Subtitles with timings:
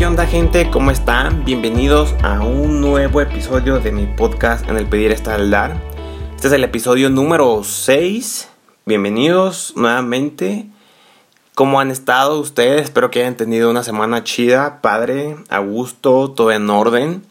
[0.00, 0.70] ¿qué onda gente?
[0.70, 1.44] ¿Cómo están?
[1.44, 5.76] Bienvenidos a un nuevo episodio de mi podcast en el Pedir está al dar.
[6.34, 8.48] Este es el episodio número 6.
[8.86, 10.64] Bienvenidos nuevamente.
[11.54, 12.84] ¿Cómo han estado ustedes?
[12.84, 17.22] Espero que hayan tenido una semana chida, padre, a gusto, todo en orden.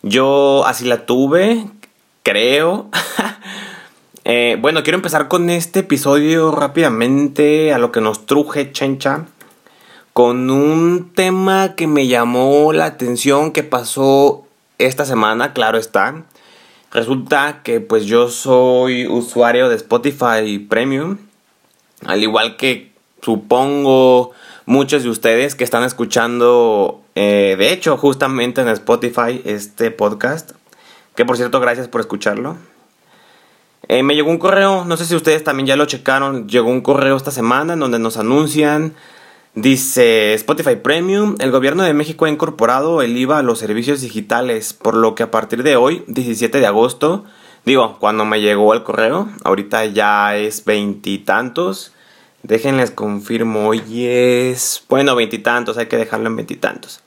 [0.00, 1.66] Yo así la tuve,
[2.22, 2.88] creo.
[4.24, 9.24] Eh, bueno, quiero empezar con este episodio rápidamente a lo que nos truje Chencha
[10.12, 14.46] con un tema que me llamó la atención que pasó
[14.78, 16.24] esta semana, claro está.
[16.92, 21.18] Resulta que pues yo soy usuario de Spotify Premium,
[22.04, 22.90] al igual que
[23.22, 24.32] supongo
[24.66, 30.52] muchos de ustedes que están escuchando, eh, de hecho justamente en Spotify este podcast,
[31.14, 32.56] que por cierto gracias por escucharlo.
[33.88, 36.80] Eh, me llegó un correo, no sé si ustedes también ya lo checaron, llegó un
[36.80, 38.94] correo esta semana en donde nos anuncian
[39.56, 44.72] Dice Spotify Premium, el gobierno de México ha incorporado el IVA a los servicios digitales,
[44.72, 47.24] por lo que a partir de hoy, 17 de agosto,
[47.66, 51.90] digo, cuando me llegó el correo, ahorita ya es veintitantos,
[52.44, 57.00] déjenles confirmo, hoy es, bueno, veintitantos, hay que dejarlo en veintitantos.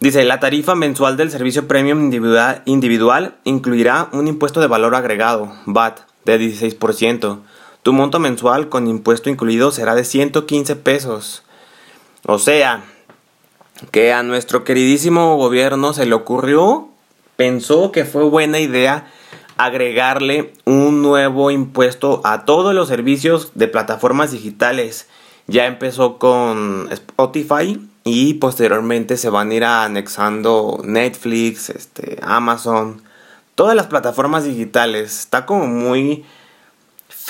[0.00, 5.52] Dice, la tarifa mensual del servicio premium individual, individual incluirá un impuesto de valor agregado,
[5.66, 7.40] VAT, de 16%.
[7.82, 11.42] Tu monto mensual con impuesto incluido será de 115 pesos.
[12.26, 12.82] O sea,
[13.90, 16.88] que a nuestro queridísimo gobierno se le ocurrió,
[17.36, 19.10] pensó que fue buena idea
[19.56, 25.06] agregarle un nuevo impuesto a todos los servicios de plataformas digitales.
[25.46, 33.02] Ya empezó con Spotify y posteriormente se van a ir anexando Netflix, este, Amazon,
[33.54, 35.18] todas las plataformas digitales.
[35.20, 36.24] Está como muy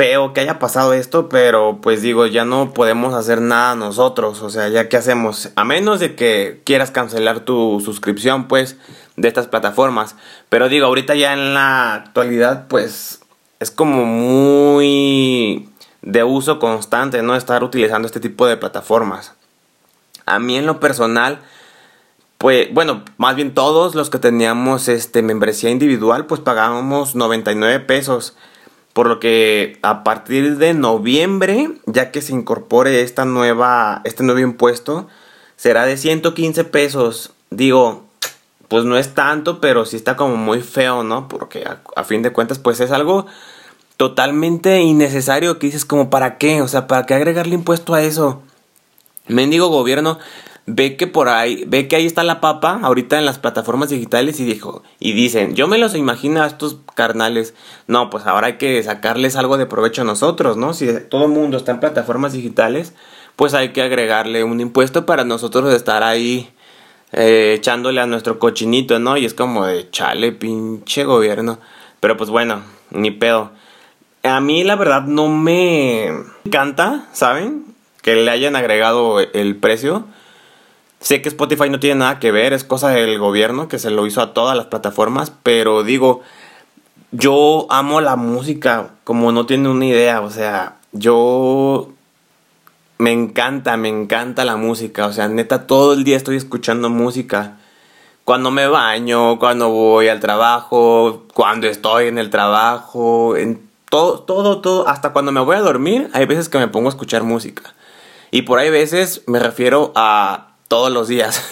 [0.00, 4.48] feo que haya pasado esto, pero pues digo, ya no podemos hacer nada nosotros, o
[4.48, 8.78] sea, ya qué hacemos, a menos de que quieras cancelar tu suscripción, pues,
[9.16, 10.16] de estas plataformas.
[10.48, 13.20] Pero digo, ahorita ya en la actualidad, pues,
[13.58, 15.68] es como muy
[16.00, 17.36] de uso constante, ¿no?
[17.36, 19.34] Estar utilizando este tipo de plataformas.
[20.24, 21.40] A mí en lo personal,
[22.38, 28.34] pues, bueno, más bien todos los que teníamos este membresía individual, pues pagábamos 99 pesos
[29.00, 34.40] por lo que a partir de noviembre, ya que se incorpore esta nueva, este nuevo
[34.40, 35.08] impuesto,
[35.56, 37.32] será de 115 pesos.
[37.48, 38.04] Digo,
[38.68, 41.28] pues no es tanto, pero sí está como muy feo, ¿no?
[41.28, 41.64] Porque
[41.96, 43.24] a, fin de cuentas, pues es algo
[43.96, 48.42] totalmente innecesario que dices como para qué, o sea, para qué agregarle impuesto a eso.
[49.28, 50.18] Mendigo gobierno,
[50.66, 54.40] ve que por ahí, ve que ahí está la papa ahorita en las plataformas digitales
[54.40, 57.54] y dijo, y dicen, yo me los imagino a estos carnales,
[57.86, 60.74] no, pues ahora hay que sacarles algo de provecho a nosotros, ¿no?
[60.74, 62.94] Si todo el mundo está en plataformas digitales,
[63.36, 66.50] pues hay que agregarle un impuesto para nosotros estar ahí
[67.12, 69.16] eh, echándole a nuestro cochinito, ¿no?
[69.16, 71.58] Y es como de chale, pinche gobierno.
[71.98, 73.50] Pero pues bueno, ni pedo.
[74.22, 76.06] A mí la verdad no me
[76.44, 77.64] encanta, ¿saben?
[78.02, 80.04] Que le hayan agregado el precio.
[81.00, 84.06] Sé que Spotify no tiene nada que ver, es cosa del gobierno que se lo
[84.06, 86.20] hizo a todas las plataformas, pero digo,
[87.10, 91.88] yo amo la música como no tiene una idea, o sea, yo
[92.98, 97.56] me encanta, me encanta la música, o sea, neta todo el día estoy escuchando música.
[98.24, 104.60] Cuando me baño, cuando voy al trabajo, cuando estoy en el trabajo, en todo, todo,
[104.60, 107.74] todo, hasta cuando me voy a dormir, hay veces que me pongo a escuchar música.
[108.30, 111.42] Y por ahí veces me refiero a todos los días.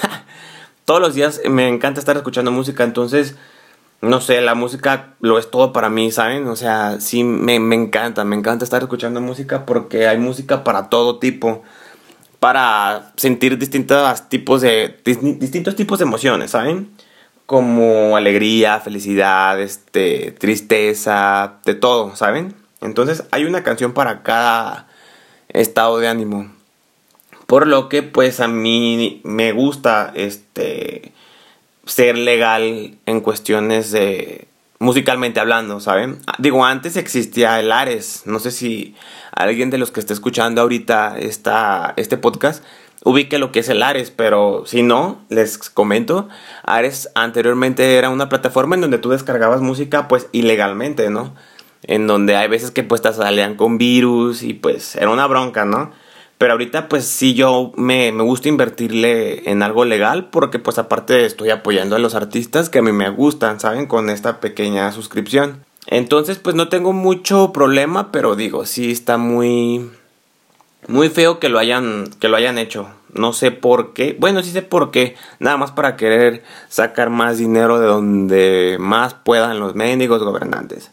[0.84, 3.34] todos los días me encanta estar escuchando música, entonces,
[4.00, 6.46] no sé, la música lo es todo para mí, ¿saben?
[6.46, 11.18] O sea, sí, me, encanta, me encanta estar escuchando música porque hay música para todo
[11.18, 11.64] tipo,
[12.38, 16.88] para sentir distintos tipos de, distintos tipos de emociones, ¿saben?
[17.44, 22.54] Como alegría, felicidad, este, tristeza, de todo, ¿saben?
[22.80, 24.86] Entonces hay una canción para cada
[25.48, 26.57] estado de ánimo.
[27.48, 31.12] Por lo que pues a mí me gusta este
[31.86, 34.46] ser legal en cuestiones de
[34.78, 36.18] musicalmente hablando, ¿saben?
[36.26, 38.94] Ah, digo, antes existía el Ares, no sé si
[39.32, 42.62] alguien de los que esté escuchando ahorita esta, este podcast
[43.02, 46.28] ubique lo que es el Ares, pero si no, les comento,
[46.64, 51.34] Ares anteriormente era una plataforma en donde tú descargabas música pues ilegalmente, ¿no?
[51.82, 55.64] En donde hay veces que pues te salían con virus y pues era una bronca,
[55.64, 55.92] ¿no?
[56.38, 61.50] Pero ahorita pues sí yo me, gusta invertirle en algo legal porque pues aparte estoy
[61.50, 63.86] apoyando a los artistas que a mí me gustan, ¿saben?
[63.86, 65.64] Con esta pequeña suscripción.
[65.88, 69.90] Entonces pues no tengo mucho problema, pero digo, sí está muy
[70.86, 72.88] muy feo que lo hayan que lo hayan hecho.
[73.12, 74.16] No sé por qué.
[74.18, 75.16] Bueno, sí sé por qué.
[75.40, 80.92] Nada más para querer sacar más dinero de donde más puedan los mendigos gobernantes.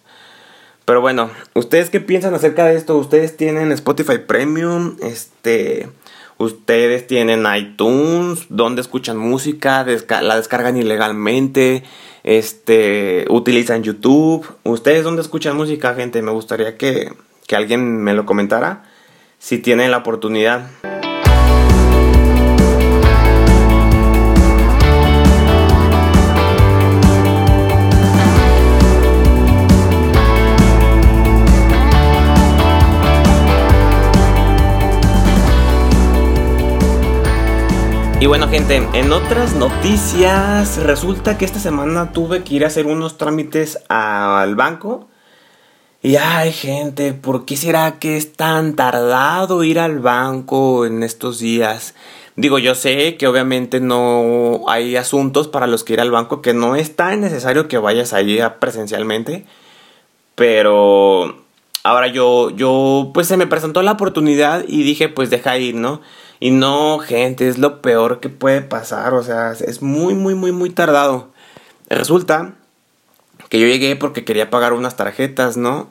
[0.86, 2.96] Pero bueno, ¿ustedes qué piensan acerca de esto?
[2.98, 4.98] ¿Ustedes tienen Spotify Premium?
[5.02, 5.90] Este.
[6.38, 9.86] Ustedes tienen iTunes, donde escuchan música,
[10.22, 11.84] la descargan ilegalmente,
[12.24, 14.46] este, utilizan YouTube.
[14.64, 16.22] ¿Ustedes dónde escuchan música, gente?
[16.22, 17.14] Me gustaría que,
[17.48, 18.84] que alguien me lo comentara
[19.40, 20.68] si tienen la oportunidad.
[38.18, 42.86] Y bueno gente, en otras noticias, resulta que esta semana tuve que ir a hacer
[42.86, 45.10] unos trámites al banco.
[46.02, 51.40] Y ay gente, ¿por qué será que es tan tardado ir al banco en estos
[51.40, 51.94] días?
[52.38, 56.54] Digo, yo sé que obviamente no hay asuntos para los que ir al banco, que
[56.54, 59.46] no es tan necesario que vayas allí presencialmente.
[60.36, 61.44] Pero
[61.84, 66.02] ahora yo, yo, pues se me presentó la oportunidad y dije, pues deja ir, ¿no?
[66.40, 69.14] Y no, gente, es lo peor que puede pasar.
[69.14, 71.30] O sea, es muy, muy, muy, muy tardado.
[71.90, 72.56] Resulta
[73.50, 75.90] que yo llegué porque quería pagar unas tarjetas, ¿no?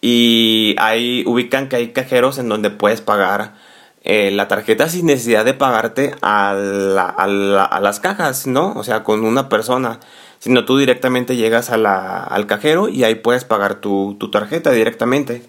[0.00, 3.54] Y ahí ubican que hay cajeros en donde puedes pagar
[4.02, 8.72] eh, la tarjeta sin necesidad de pagarte a, las cajas, ¿no?
[8.74, 10.00] O sea, con una persona.
[10.38, 15.42] Sino tú directamente llegas al cajero y ahí puedes pagar tu, tu tarjeta directamente.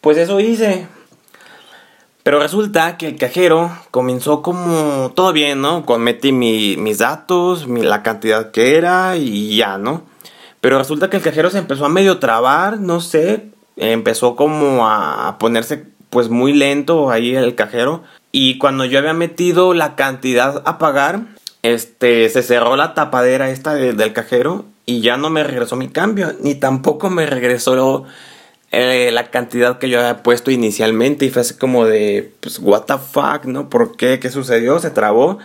[0.00, 0.88] Pues eso hice.
[2.22, 5.84] Pero resulta que el cajero comenzó como todo bien, ¿no?
[5.84, 10.02] Con metí mis datos, la cantidad que era y ya, ¿no?
[10.60, 15.36] Pero resulta que el cajero se empezó a medio trabar, no sé, empezó como a
[15.38, 18.04] ponerse pues muy lento ahí el cajero.
[18.30, 21.22] Y cuando yo había metido la cantidad a pagar,
[21.62, 26.32] este, se cerró la tapadera esta del cajero y ya no me regresó mi cambio,
[26.40, 28.04] ni tampoco me regresó
[28.72, 32.84] eh, la cantidad que yo había puesto inicialmente y fue así como de, pues, what
[32.84, 33.68] the fuck, ¿no?
[33.68, 34.18] ¿Por qué?
[34.18, 34.78] ¿Qué sucedió?
[34.78, 35.38] Se trabó.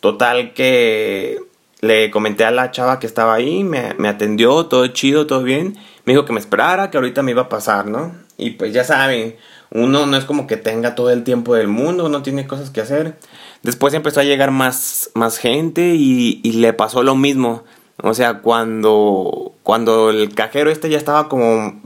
[0.00, 1.38] Total que
[1.82, 5.76] le comenté a la chava que estaba ahí, me, me, atendió, todo chido, todo bien.
[6.06, 8.14] Me dijo que me esperara, que ahorita me iba a pasar, ¿no?
[8.38, 9.36] Y pues ya saben,
[9.70, 12.80] uno no es como que tenga todo el tiempo del mundo, uno tiene cosas que
[12.80, 13.18] hacer.
[13.62, 17.64] Después empezó a llegar más, más gente y, y le pasó lo mismo.
[18.02, 21.80] O sea, cuando, cuando el cajero este ya estaba como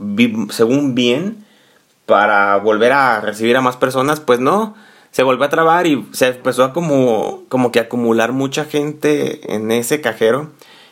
[0.49, 1.45] según bien
[2.07, 4.75] para volver a recibir a más personas, pues no,
[5.11, 9.69] se volvió a trabar y se empezó a como, como que acumular mucha gente en
[9.71, 10.49] ese cajero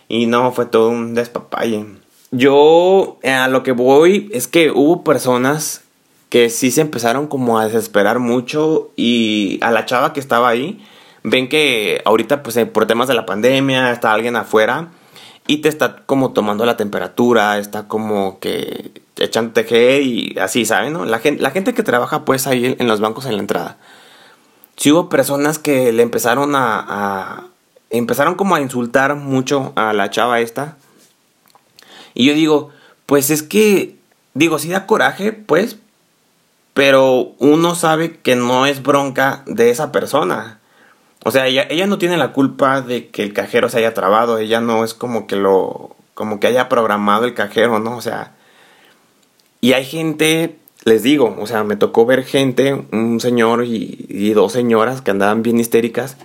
[0.07, 1.85] y no, fue todo un despapalle.
[2.29, 5.81] Yo eh, a lo que voy es que hubo personas
[6.29, 10.85] que sí se empezaron como a desesperar mucho y a la chava que estaba ahí,
[11.23, 14.89] ven que ahorita pues eh, por temas de la pandemia está alguien afuera
[15.47, 20.93] y te está como tomando la temperatura, está como que echándote gel y así, ¿saben?
[20.93, 21.05] No?
[21.05, 23.77] La, gente, la gente que trabaja pues ahí en los bancos en la entrada.
[24.83, 27.45] Hubo personas que le empezaron a,
[27.89, 30.77] empezaron como a insultar mucho a la chava esta.
[32.13, 32.69] Y yo digo,
[33.05, 33.95] pues es que,
[34.33, 35.77] digo, sí da coraje, pues,
[36.73, 40.59] pero uno sabe que no es bronca de esa persona.
[41.27, 44.61] O sea, ella, no tiene la culpa de que el cajero se haya trabado, ella
[44.61, 47.97] no es como que lo, como que haya programado el cajero, ¿no?
[47.97, 48.35] O sea,
[49.59, 54.53] y hay gente, les digo, o sea, me tocó ver gente, un señor y, dos
[54.53, 56.15] señoras que andaban bien histéricas,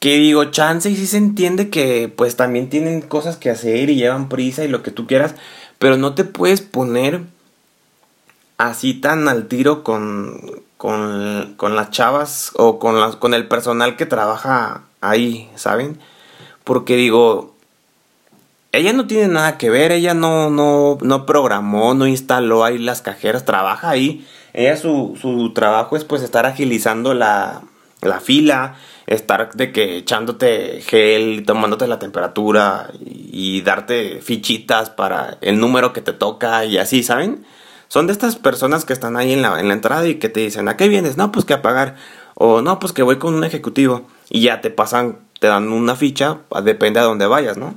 [0.00, 3.96] que digo, chance y sí se entiende que pues también tienen cosas que hacer y
[3.96, 5.34] llevan prisa y lo que tú quieras,
[5.78, 7.20] pero no te puedes poner
[8.58, 10.40] así tan al tiro con,
[10.76, 15.98] con, las chavas o con, las, con el personal que trabaja ahí, ¿saben?
[16.64, 17.54] Porque digo,
[18.72, 23.02] ella no tiene nada que ver, ella no, no, no programó, no instaló ahí las
[23.02, 24.26] cajeras, trabaja ahí.
[24.52, 27.62] Ella su, su trabajo es pues estar agilizando la,
[28.04, 35.58] la fila, estar de que echándote gel, tomándote la temperatura y, darte fichitas para el
[35.58, 37.44] número que te toca y así, ¿saben?
[37.88, 40.40] Son de estas personas que están ahí en la, en la entrada y que te
[40.40, 41.16] dicen, ¿a qué vienes?
[41.16, 41.96] No, pues que a pagar.
[42.34, 44.06] O no, pues que voy con un ejecutivo.
[44.30, 47.74] Y ya te pasan, te dan una ficha, depende a dónde vayas, ¿no?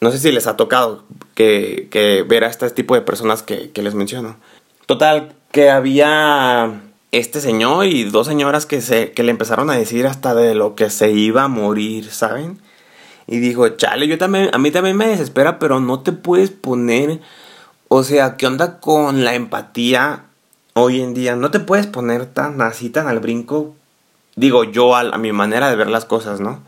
[0.00, 1.04] No sé si les ha tocado
[1.34, 4.36] que, que ver a este tipo de personas que, que les menciono.
[4.84, 6.82] Total, que había
[7.12, 10.74] este señor y dos señoras que, se, que le empezaron a decir hasta de lo
[10.74, 12.60] que se iba a morir, ¿saben?
[13.26, 17.20] Y dijo, chale, yo también, a mí también me desespera, pero no te puedes poner
[17.88, 20.24] o sea, ¿qué onda con la empatía
[20.74, 21.36] hoy en día?
[21.36, 23.74] No te puedes poner tan así, tan al brinco
[24.36, 26.60] digo yo a, mi manera de ver las cosas, ¿no?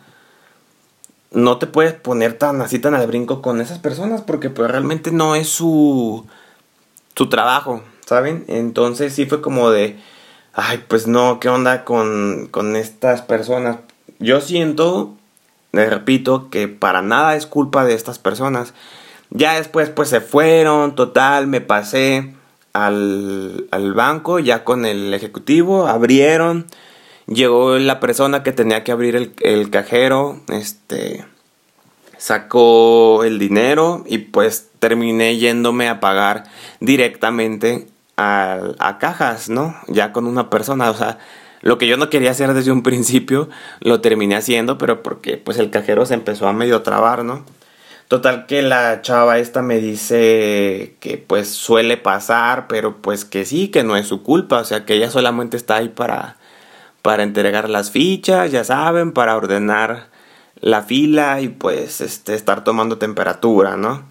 [1.30, 5.12] No te puedes poner tan así tan al brinco con esas personas porque pues realmente
[5.12, 6.26] no es su,
[7.14, 8.44] su trabajo, ¿saben?
[8.48, 10.00] Entonces sí fue como de,
[10.54, 13.76] ay, pues no, ¿qué onda con, con estas personas?
[14.18, 15.14] Yo siento,
[15.72, 18.72] le repito, que para nada es culpa de estas personas.
[19.30, 22.34] Ya después pues se fueron, total, me pasé
[22.72, 26.66] al, al banco ya con el ejecutivo, abrieron,
[27.26, 31.24] llegó la persona que tenía que abrir el, el cajero, este,
[32.16, 36.44] sacó el dinero y pues terminé yéndome a pagar
[36.80, 39.76] directamente a, a, cajas, ¿no?
[39.88, 41.18] Ya con una persona, o sea,
[41.60, 43.48] lo que yo no quería hacer desde un principio,
[43.80, 47.44] lo terminé haciendo, pero porque pues el cajero se empezó a medio trabar, ¿no?
[48.08, 53.68] Total que la chava esta me dice que pues suele pasar, pero pues que sí,
[53.68, 56.38] que no es su culpa, o sea que ella solamente está ahí para,
[57.02, 60.08] para entregar las fichas, ya saben, para ordenar
[60.60, 64.02] la fila y pues este, estar tomando temperatura, ¿no?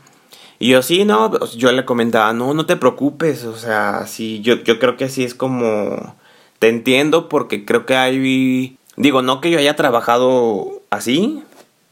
[0.59, 4.41] Y yo sí, no, pues, yo le comentaba, no, no te preocupes, o sea, sí,
[4.41, 6.15] yo, yo creo que sí es como,
[6.59, 11.43] te entiendo porque creo que hay, digo, no que yo haya trabajado así,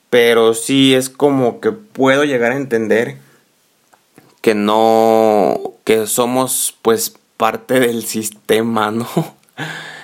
[0.09, 3.17] pero sí es como que puedo llegar a entender
[4.41, 9.07] que no, que somos pues parte del sistema, ¿no?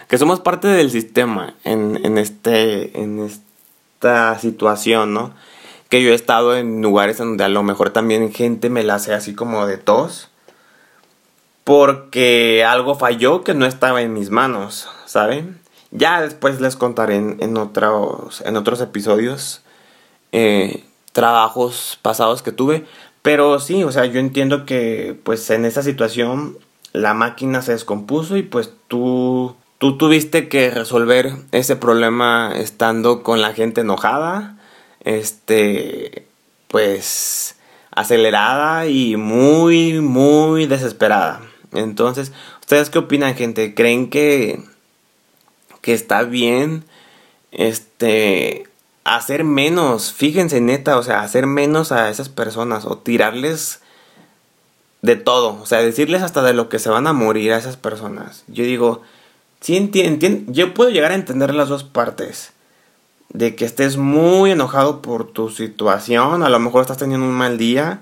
[0.07, 5.33] que somos parte del sistema en, en, este, en esta situación, ¿no?
[5.89, 9.13] Que yo he estado en lugares donde a lo mejor también gente me la hace
[9.13, 10.29] así como de tos.
[11.63, 15.61] Porque algo falló que no estaba en mis manos, ¿saben?
[15.91, 19.61] Ya después les contaré en, en otros, en otros episodios
[20.31, 22.85] eh, trabajos pasados que tuve.
[23.21, 26.57] Pero sí, o sea, yo entiendo que pues en esa situación
[26.93, 33.41] la máquina se descompuso y pues tú, tú tuviste que resolver ese problema estando con
[33.41, 34.57] la gente enojada,
[35.03, 36.25] este,
[36.67, 37.55] pues
[37.91, 41.41] acelerada y muy, muy desesperada.
[41.73, 43.73] Entonces, ¿ustedes qué opinan, gente?
[43.73, 44.63] ¿Creen que,
[45.81, 46.83] que está bien
[47.51, 48.70] este
[49.03, 53.81] hacer menos, fíjense neta, o sea, hacer menos a esas personas o tirarles
[55.01, 57.77] de todo, o sea, decirles hasta de lo que se van a morir a esas
[57.77, 58.43] personas.
[58.47, 59.01] Yo digo,
[59.59, 62.53] sí entiendo, yo puedo llegar a entender las dos partes.
[63.29, 67.57] De que estés muy enojado por tu situación, a lo mejor estás teniendo un mal
[67.57, 68.01] día,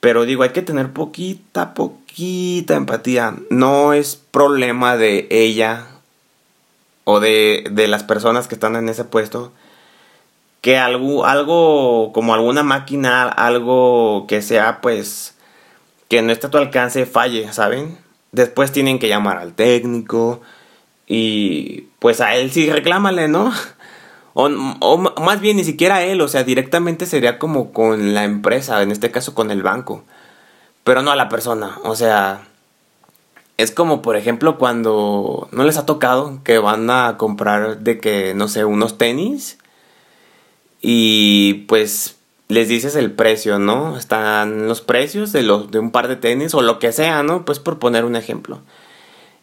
[0.00, 3.36] pero digo, hay que tener poquita, poquita empatía.
[3.48, 5.86] No es problema de ella
[7.04, 9.52] o de, de las personas que están en ese puesto
[10.60, 15.34] que algo, algo como alguna máquina, algo que sea pues
[16.08, 17.98] que no esté a tu alcance falle, ¿saben?
[18.32, 20.40] Después tienen que llamar al técnico
[21.06, 23.52] y pues a él sí reclámale, ¿no?
[24.32, 28.22] O, o, más bien ni siquiera a él, o sea, directamente sería como con la
[28.22, 30.04] empresa, en este caso con el banco,
[30.84, 32.42] pero no a la persona, o sea,
[33.56, 38.32] es como por ejemplo cuando no les ha tocado que van a comprar de que,
[38.34, 39.58] no sé, unos tenis
[40.80, 42.16] y pues
[42.48, 43.96] les dices el precio, ¿no?
[43.96, 47.44] Están los precios de, los, de un par de tenis o lo que sea, ¿no?
[47.44, 48.60] Pues por poner un ejemplo.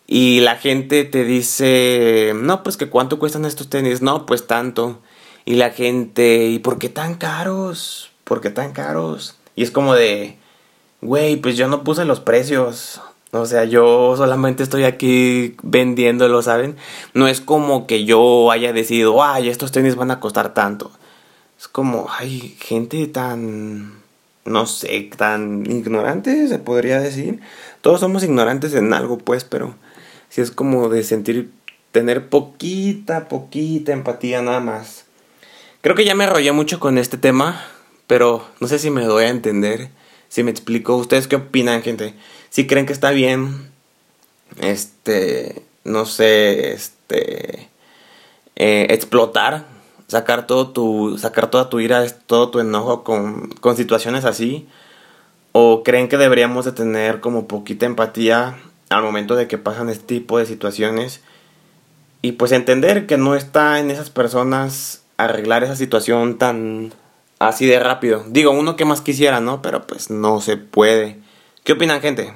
[0.07, 4.99] Y la gente te dice, no, pues que cuánto cuestan estos tenis, no, pues tanto.
[5.45, 8.11] Y la gente, ¿y por qué tan caros?
[8.23, 9.37] ¿Por qué tan caros?
[9.55, 10.37] Y es como de,
[11.01, 13.01] güey, pues yo no puse los precios.
[13.31, 16.77] O sea, yo solamente estoy aquí vendiéndolo, ¿saben?
[17.13, 20.91] No es como que yo haya decidido, ay, estos tenis van a costar tanto.
[21.59, 23.93] Es como, hay gente tan,
[24.45, 27.39] no sé, tan ignorante, se podría decir.
[27.81, 29.75] Todos somos ignorantes en algo, pues, pero
[30.29, 31.51] si es como de sentir,
[31.91, 35.05] tener poquita, poquita empatía nada más.
[35.81, 37.65] Creo que ya me arrollé mucho con este tema,
[38.05, 39.89] pero no sé si me doy a entender,
[40.29, 40.95] si me explico.
[40.95, 42.13] ¿Ustedes qué opinan, gente?
[42.49, 43.71] Si creen que está bien,
[44.59, 47.69] este, no sé, este,
[48.55, 49.76] eh, explotar
[50.07, 54.67] sacar todo tu sacar toda tu ira, todo tu enojo con, con situaciones así
[55.51, 58.57] o creen que deberíamos de tener como poquita empatía
[58.89, 61.21] al momento de que pasan este tipo de situaciones
[62.21, 66.93] y pues entender que no está en esas personas arreglar esa situación tan
[67.39, 68.23] así de rápido.
[68.27, 69.61] Digo, uno que más quisiera, ¿no?
[69.61, 71.19] Pero pues no se puede.
[71.63, 72.33] ¿Qué opinan, gente?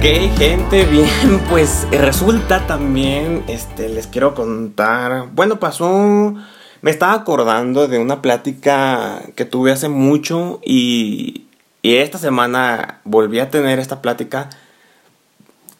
[0.00, 0.06] Ok,
[0.38, 1.06] gente, bien,
[1.50, 6.34] pues resulta también, este, les quiero contar, bueno, pasó,
[6.80, 11.48] me estaba acordando de una plática que tuve hace mucho y,
[11.82, 14.48] y esta semana volví a tener esta plática,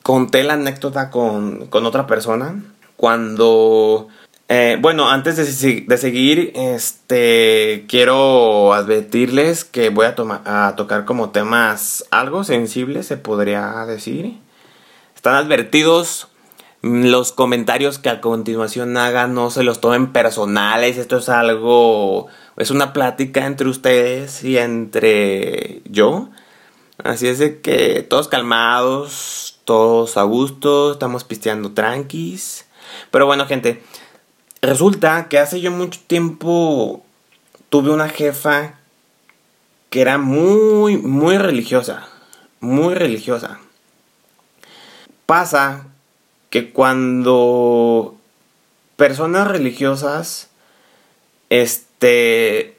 [0.02, 2.62] conté la anécdota con, con otra persona,
[2.98, 4.08] cuando
[4.52, 12.42] eh, bueno, antes de, seguir, este, quiero advertirles que voy a, tocar como temas algo
[12.42, 14.38] sensibles, se podría decir.
[15.14, 16.26] Están advertidos
[16.82, 20.96] los comentarios que a continuación hagan, no se los tomen personales.
[20.96, 22.26] Esto es algo,
[22.56, 26.28] es una plática entre ustedes y entre yo.
[27.04, 32.66] Así es de que todos calmados, todos a gusto, estamos pisteando tranquis.
[33.12, 33.80] Pero bueno, gente,
[34.62, 37.02] Resulta que hace yo mucho tiempo
[37.70, 38.74] tuve una jefa
[39.88, 42.08] que era muy, muy religiosa.
[42.60, 43.58] Muy religiosa.
[45.24, 45.86] Pasa
[46.50, 48.16] que cuando
[48.96, 50.50] personas religiosas
[51.48, 52.76] este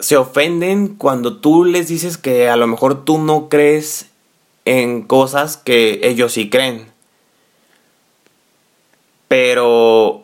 [0.00, 4.10] se ofenden cuando tú les dices que a lo mejor tú no crees
[4.64, 6.86] en cosas que ellos sí creen.
[9.28, 10.23] Pero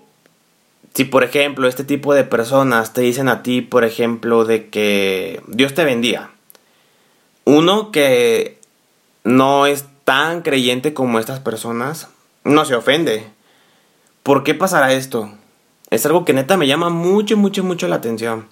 [1.01, 5.41] si por ejemplo este tipo de personas te dicen a ti, por ejemplo, de que
[5.47, 6.33] Dios te bendiga.
[7.47, 8.59] Uno que
[9.25, 12.09] no es tan creyente como estas personas,
[12.45, 13.25] no se ofende.
[14.23, 15.33] ¿Por qué pasará esto?
[15.89, 18.47] Es algo que neta me llama mucho, mucho, mucho la atención.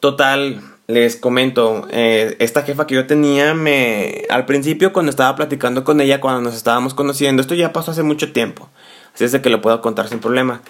[0.00, 5.84] Total, les comento, eh, esta jefa que yo tenía, me, al principio cuando estaba platicando
[5.84, 8.68] con ella, cuando nos estábamos conociendo, esto ya pasó hace mucho tiempo,
[9.14, 10.62] así es de que lo puedo contar sin problema.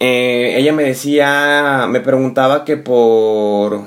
[0.00, 3.82] Eh, ella me decía, me preguntaba que por,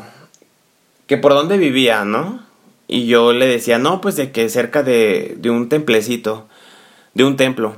[1.05, 2.39] que por dónde vivía, ¿no?
[2.87, 6.47] Y yo le decía, no, pues de que cerca de, de un templecito,
[7.13, 7.75] de un templo.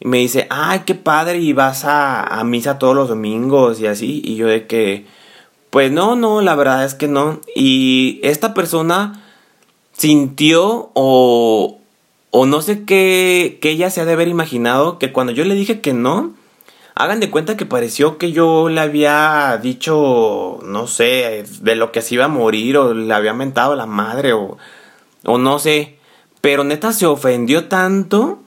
[0.00, 3.86] Y me dice, ay, qué padre, y vas a, a misa todos los domingos y
[3.86, 4.22] así.
[4.24, 5.06] Y yo de que,
[5.70, 7.40] pues no, no, la verdad es que no.
[7.56, 9.22] Y esta persona
[9.92, 11.78] sintió o,
[12.30, 15.54] o no sé qué, que ella se ha de haber imaginado que cuando yo le
[15.54, 16.32] dije que no,
[16.96, 22.02] Hagan de cuenta que pareció que yo le había dicho, no sé, de lo que
[22.02, 24.58] se iba a morir o le había mentado a la madre o,
[25.24, 25.96] o no sé.
[26.40, 28.38] Pero neta se ofendió tanto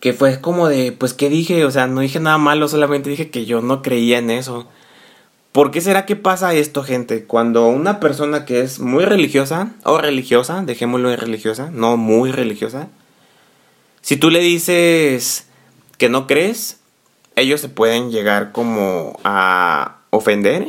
[0.00, 1.64] que fue como de, pues, ¿qué dije?
[1.64, 4.66] O sea, no dije nada malo, solamente dije que yo no creía en eso.
[5.52, 7.24] ¿Por qué será que pasa esto, gente?
[7.24, 12.88] Cuando una persona que es muy religiosa, o religiosa, dejémoslo en religiosa, no muy religiosa,
[14.00, 15.48] si tú le dices
[15.98, 16.79] que no crees,
[17.36, 20.68] ellos se pueden llegar como a ofender.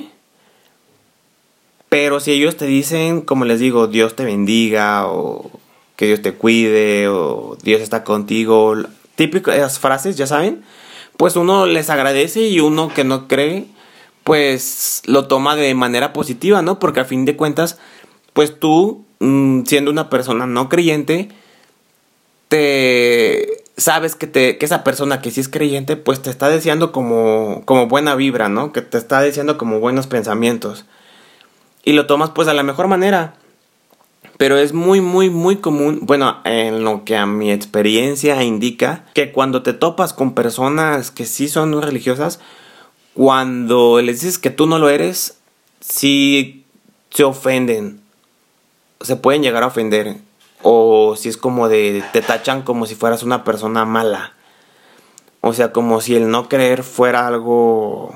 [1.90, 5.52] Pero si ellos te dicen, como les digo, Dios te bendiga o
[5.98, 8.76] que Dios te cuide o Dios está contigo,
[9.16, 10.64] típicas frases, ya saben,
[11.18, 13.68] pues uno les agradece y uno que no cree,
[14.24, 16.80] pues lo toma de manera positiva, ¿no?
[16.80, 17.78] Porque a fin de cuentas,
[18.34, 21.30] pues tú, mm, siendo una persona no creyente,
[22.48, 26.92] te sabes que, te, que esa persona que sí es creyente, pues te está deseando
[26.92, 28.72] como, como buena vibra, ¿no?
[28.72, 30.86] Que te está deseando como buenos pensamientos.
[31.84, 33.36] Y lo tomas pues a la mejor manera.
[34.38, 39.32] Pero es muy, muy, muy común, bueno, en lo que a mi experiencia indica, que
[39.32, 42.40] cuando te topas con personas que sí son religiosas,
[43.14, 45.38] cuando les dices que tú no lo eres,
[45.80, 46.66] sí
[47.12, 48.02] se ofenden.
[49.02, 50.18] Se pueden llegar a ofender.
[50.64, 54.34] O si es como de te tachan como si fueras una persona mala.
[55.42, 58.16] O sea, como si el no creer fuera algo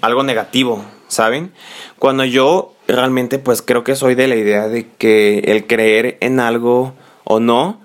[0.00, 1.52] algo negativo, ¿saben?
[1.98, 6.40] Cuando yo realmente pues creo que soy de la idea de que el creer en
[6.40, 7.80] algo o no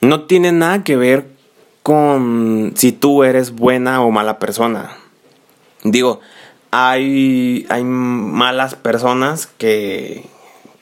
[0.00, 1.26] no tiene nada que ver
[1.82, 4.96] con si tú eres buena o mala persona.
[5.82, 6.20] Digo,
[6.70, 10.24] hay hay malas personas que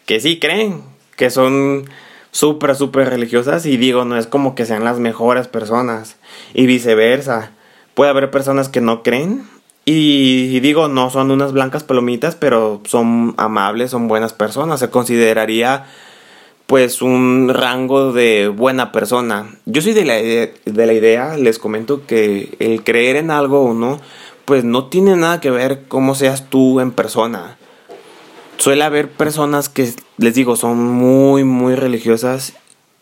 [0.06, 0.82] que sí creen,
[1.16, 1.88] que son
[2.30, 6.16] súper, súper religiosas y digo, no es como que sean las mejores personas
[6.54, 7.52] y viceversa.
[7.94, 9.46] Puede haber personas que no creen
[9.84, 14.80] y, digo, no son unas blancas palomitas, pero son amables, son buenas personas.
[14.80, 15.86] Se consideraría
[16.66, 19.46] pues un rango de buena persona.
[19.64, 23.62] Yo soy de la, idea, de la idea, les comento que el creer en algo
[23.62, 23.98] o no,
[24.44, 27.56] pues no tiene nada que ver cómo seas tú en persona
[28.58, 32.54] suele haber personas que, les digo, son muy, muy religiosas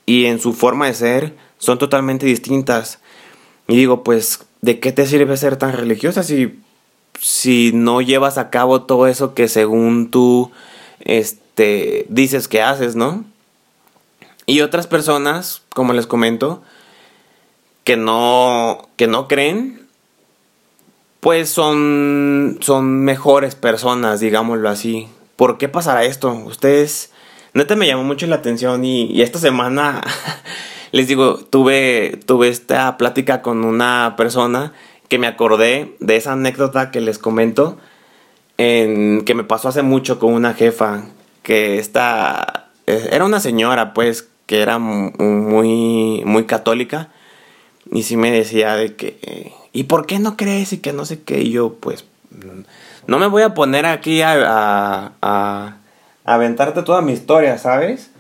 [0.05, 3.01] y en su forma de ser son totalmente distintas.
[3.67, 6.61] Y digo, pues, ¿de qué te sirve ser tan religiosa si,
[7.21, 10.53] si no llevas a cabo todo eso que según tú
[11.01, 13.25] este, dices que haces, ¿no?
[14.45, 16.63] Y otras personas, como les comento,
[17.83, 19.87] que no, que no creen,
[21.21, 25.09] pues son, son mejores personas, digámoslo así.
[25.37, 26.33] ¿Por qué pasará esto?
[26.33, 27.13] Ustedes,
[27.53, 30.01] neta me llamó mucho la atención y, esta semana,
[30.93, 34.73] les digo, tuve, tuve esta plática con una persona
[35.09, 37.77] que me acordé de esa anécdota que les comento,
[38.57, 41.05] en, que me pasó hace mucho con una jefa,
[41.43, 47.11] que esta, eh, era una señora pues, que era muy, muy católica,
[47.93, 50.73] y sí me decía de que, ¿y por qué no crees?
[50.73, 52.05] Y que no sé qué, y yo pues,
[53.07, 55.77] no me voy a poner aquí a, a, a
[56.25, 58.11] aventarte toda mi historia, ¿sabes?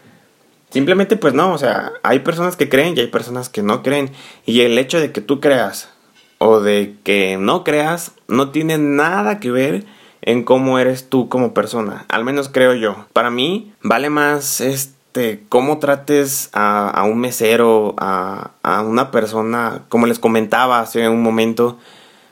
[0.70, 4.10] Simplemente pues no, o sea, hay personas que creen y hay personas que no creen.
[4.44, 5.88] Y el hecho de que tú creas
[6.38, 9.84] o de que no creas no tiene nada que ver
[10.22, 12.04] en cómo eres tú como persona.
[12.08, 13.06] Al menos creo yo.
[13.12, 20.06] Para mí vale más este cómo trates a, un mesero, a, a, una persona, como
[20.06, 21.78] les comentaba hace un momento,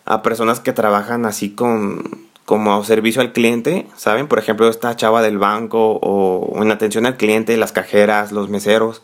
[0.05, 4.29] a personas que trabajan así con como servicio al cliente, ¿saben?
[4.29, 9.03] Por ejemplo, esta chava del banco o en atención al cliente, las cajeras, los meseros.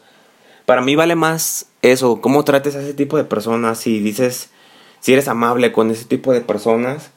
[0.66, 3.78] Para mí vale más eso, cómo trates a ese tipo de personas.
[3.78, 4.50] Si dices,
[5.00, 7.10] si eres amable con ese tipo de personas,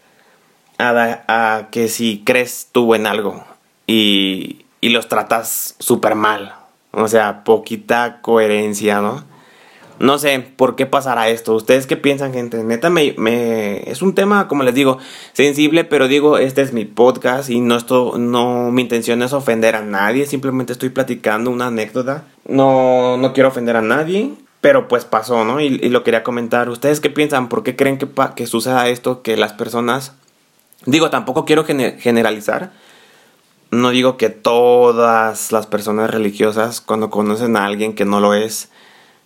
[0.80, 3.44] a, que si crees tú en algo
[3.88, 6.56] y, y los tratas súper mal.
[6.92, 9.24] O sea, poquita coherencia, ¿no?
[10.00, 11.54] No sé por qué pasará esto.
[11.54, 12.64] ¿Ustedes qué piensan, gente?
[12.64, 14.98] Neta, me, es un tema, como les digo,
[15.34, 19.76] sensible, pero digo, este es mi podcast y no, esto, no, mi intención es ofender
[19.76, 22.26] a nadie, simplemente estoy platicando una anécdota.
[22.48, 25.60] No, no quiero ofender a nadie, pero pues pasó, ¿no?
[25.60, 26.70] Y, lo quería comentar.
[26.70, 27.50] ¿Ustedes qué piensan?
[27.50, 29.22] ¿Por qué creen que, que suceda esto?
[29.22, 30.14] Que las personas...
[30.86, 32.72] Digo, tampoco quiero generalizar.
[33.72, 38.70] No digo que todas las personas religiosas cuando conocen a alguien que no lo es,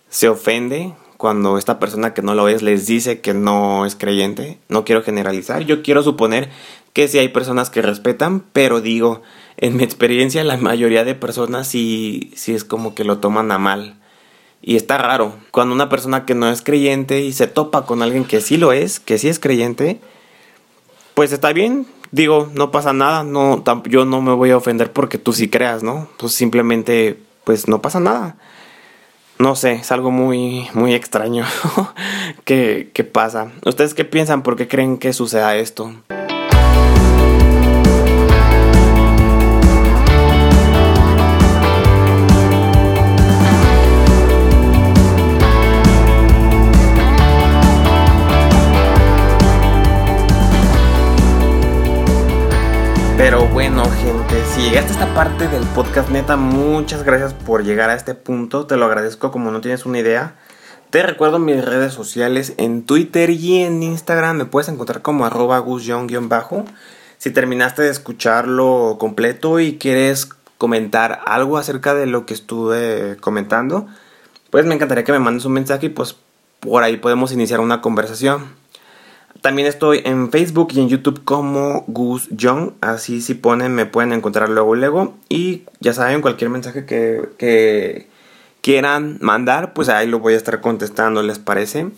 [0.08, 4.58] se ofende cuando esta persona que no lo es les dice que no es creyente.
[4.68, 5.62] No quiero generalizar.
[5.62, 6.48] Yo quiero suponer
[6.92, 9.22] que sí hay personas que respetan, pero digo,
[9.56, 13.58] en mi experiencia la mayoría de personas sí, sí es como que lo toman a
[13.58, 13.96] mal.
[14.62, 15.34] Y está raro.
[15.50, 18.72] Cuando una persona que no es creyente y se topa con alguien que sí lo
[18.72, 20.00] es, que sí es creyente,
[21.14, 21.86] pues está bien.
[22.10, 23.24] Digo, no pasa nada.
[23.24, 26.08] No, yo no me voy a ofender porque tú sí creas, ¿no?
[26.16, 28.36] Pues simplemente, pues no pasa nada.
[29.38, 31.44] No sé, es algo muy, muy extraño
[32.44, 33.52] que, que pasa.
[33.64, 34.42] ¿Ustedes qué piensan?
[34.42, 35.92] ¿Por qué creen que suceda esto?
[53.16, 53.82] Pero bueno,
[54.54, 58.66] si llegaste a esta parte del podcast, neta, muchas gracias por llegar a este punto.
[58.66, 60.36] Te lo agradezco como no tienes una idea.
[60.90, 64.36] Te recuerdo mis redes sociales en Twitter y en Instagram.
[64.36, 66.64] Me puedes encontrar como arroba bajo
[67.18, 73.86] Si terminaste de escucharlo completo y quieres comentar algo acerca de lo que estuve comentando,
[74.50, 76.16] pues me encantaría que me mandes un mensaje y pues
[76.60, 78.52] por ahí podemos iniciar una conversación.
[79.40, 82.72] También estoy en Facebook y en YouTube como Gus Young.
[82.80, 85.16] Así si ponen, me pueden encontrar luego luego.
[85.28, 88.08] Y ya saben, cualquier mensaje que, que
[88.60, 91.88] quieran mandar, pues ahí lo voy a estar contestando, ¿les parece?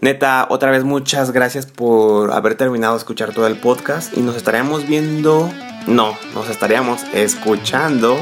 [0.00, 4.16] Neta, otra vez muchas gracias por haber terminado de escuchar todo el podcast.
[4.16, 5.50] Y nos estaremos viendo.
[5.88, 8.16] No, nos estaríamos escuchando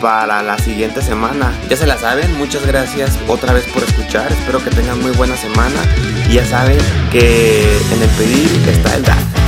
[0.00, 1.52] para la siguiente semana.
[1.68, 4.30] Ya se la saben, muchas gracias otra vez por escuchar.
[4.32, 5.80] Espero que tengan muy buena semana.
[6.28, 6.78] Y ya saben
[7.10, 9.43] que en el pedir está el dar.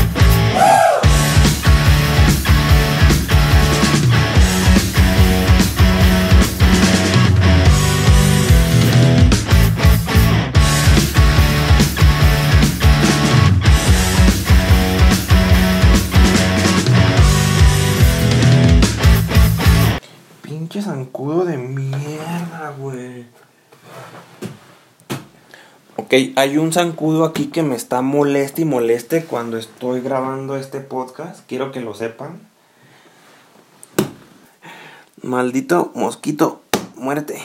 [26.37, 31.41] Hay un zancudo aquí que me está moleste y moleste cuando estoy grabando este podcast.
[31.47, 32.41] Quiero que lo sepan.
[35.23, 36.63] Maldito mosquito,
[36.95, 37.43] muerte.